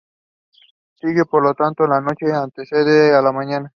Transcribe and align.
Sigue 0.95 1.25
por 1.25 1.43
lo 1.43 1.53
tanto 1.53 1.83
a 1.83 1.87
la 1.87 2.01
noche 2.01 2.25
y 2.27 2.31
antecede 2.31 3.13
a 3.15 3.21
la 3.21 3.31
mañana. 3.31 3.69